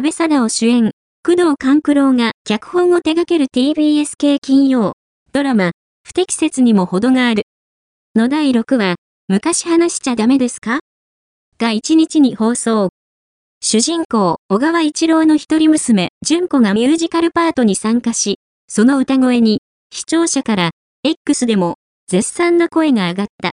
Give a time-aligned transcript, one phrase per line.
[0.00, 4.94] 安倍貞夫主演、工藤官九郎が脚本を手掛ける TBS 系金曜、
[5.34, 5.72] ドラマ、
[6.04, 7.42] 不適切にも程がある。
[8.14, 8.94] の第6話、
[9.28, 10.78] 昔話しちゃダメですか？
[11.58, 12.88] が1日に放送。
[13.60, 18.38] 主人公、小川一郎の一人娘、純子がミュージカルパートに参加し、
[18.68, 19.60] その歌声に、
[19.92, 20.70] 視聴者から、
[21.04, 21.74] X でも、
[22.08, 23.48] 絶賛の声が上がった。